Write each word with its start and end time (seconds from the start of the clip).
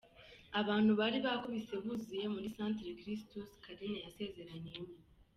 Abantu 0.59 0.91
bari 0.99 1.17
bakubise 1.25 1.73
buzuye 1.83 2.25
muri 2.33 2.47
Centre 2.55 2.95
Christus 2.99 3.49
Carine 3.63 3.97
yasezeraniyemo. 4.05 4.93